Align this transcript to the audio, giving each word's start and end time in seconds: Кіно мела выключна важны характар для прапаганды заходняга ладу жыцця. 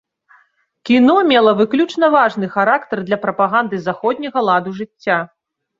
Кіно 0.89 1.17
мела 1.31 1.51
выключна 1.61 2.11
важны 2.17 2.49
характар 2.57 2.97
для 3.11 3.23
прапаганды 3.27 3.75
заходняга 3.91 4.39
ладу 4.51 4.71
жыцця. 4.81 5.25